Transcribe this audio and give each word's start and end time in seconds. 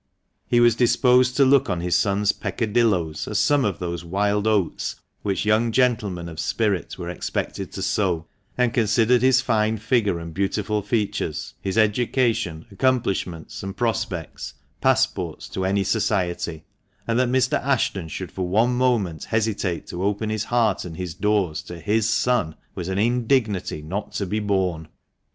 He 0.47 0.59
was 0.59 0.73
disposed 0.75 1.37
to 1.37 1.45
look 1.45 1.69
on 1.69 1.79
his 1.79 1.95
son's 1.95 2.31
peccadilloes 2.31 3.27
as 3.27 3.37
some 3.37 3.63
of 3.63 3.77
those" 3.77 4.03
wild 4.03 4.47
oats" 4.47 4.95
which 5.21 5.45
young 5.45 5.71
gentlemen 5.71 6.27
of 6.27 6.39
spirit 6.39 6.97
were 6.97 7.07
expected 7.07 7.71
to 7.73 7.83
sow, 7.83 8.25
and 8.57 8.73
considered 8.73 9.21
his 9.21 9.41
fine 9.41 9.77
figure 9.77 10.17
and 10.17 10.33
beautiful 10.33 10.81
features, 10.81 11.53
his 11.61 11.77
education, 11.77 12.65
accomplishments, 12.71 13.61
and 13.61 13.77
prospects, 13.77 14.55
passports 14.81 15.47
to 15.49 15.65
any 15.65 15.83
society; 15.83 16.63
and 17.05 17.19
that 17.19 17.29
Mr. 17.29 17.63
Ashton 17.63 18.07
should 18.07 18.31
for 18.31 18.47
one 18.47 18.75
moment 18.75 19.25
hesitate 19.25 19.85
to 19.89 20.03
open 20.03 20.31
his 20.31 20.45
heart 20.45 20.83
and 20.83 20.97
his 20.97 21.13
doors 21.13 21.61
to 21.61 21.79
his 21.79 22.09
son, 22.09 22.55
was 22.73 22.87
an 22.87 22.97
indignity 22.97 23.83
not 23.83 24.13
to 24.13 24.25
be 24.25 24.39
borne. 24.39 24.87